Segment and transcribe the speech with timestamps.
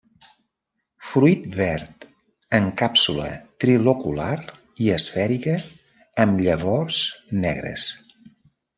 [1.09, 2.07] Fruit verd
[2.61, 3.29] en càpsula
[3.65, 4.33] trilocular
[4.87, 5.57] i esfèrica,
[6.27, 7.07] amb llavors
[7.49, 7.91] negres.